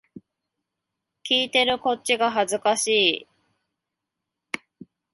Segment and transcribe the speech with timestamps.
[1.29, 3.27] 聞いてるこっちが恥ずかしい